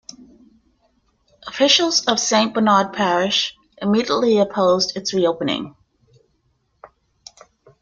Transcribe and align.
Officials 1.45 2.07
of 2.07 2.19
Saint 2.19 2.55
Bernard 2.55 2.91
Parish 2.91 3.55
immediately 3.79 4.39
opposed 4.39 4.97
its 4.97 5.13
reopening. 5.13 5.75